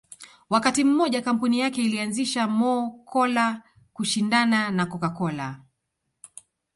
[0.49, 3.63] Wakati mmoja kampuni yake ilianzisha Mo Cola
[3.93, 5.61] kushindana na Coca Cola